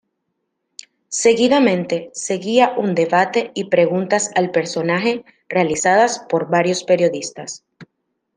Seguidamente 1.09 2.09
seguía 2.13 2.73
un 2.75 2.95
debate 2.95 3.51
y 3.53 3.65
preguntas 3.65 4.31
al 4.33 4.49
personaje 4.49 5.23
realizadas 5.47 6.25
por 6.27 6.49
varios 6.49 6.83
periodistas. 6.83 7.63